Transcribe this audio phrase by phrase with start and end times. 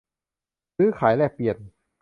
[0.77, 1.57] ซื้อขายแลกเปลี่ยน